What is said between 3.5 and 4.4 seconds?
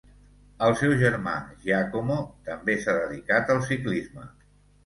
al ciclisme.